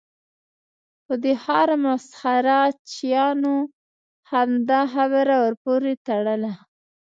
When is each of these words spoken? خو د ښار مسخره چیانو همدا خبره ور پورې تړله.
خو 1.03 1.13
د 1.23 1.25
ښار 1.43 1.69
مسخره 1.83 2.59
چیانو 2.91 3.55
همدا 4.31 4.81
خبره 4.93 5.33
ور 5.43 5.53
پورې 5.63 5.91
تړله. 6.07 6.51